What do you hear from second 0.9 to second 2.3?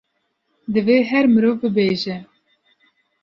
her mirov bibêje